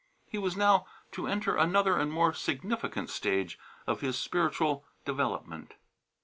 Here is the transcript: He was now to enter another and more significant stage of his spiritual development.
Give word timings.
He 0.27 0.39
was 0.39 0.57
now 0.57 0.87
to 1.11 1.27
enter 1.27 1.55
another 1.55 1.95
and 1.95 2.11
more 2.11 2.33
significant 2.33 3.11
stage 3.11 3.59
of 3.85 4.01
his 4.01 4.17
spiritual 4.17 4.83
development. 5.05 5.75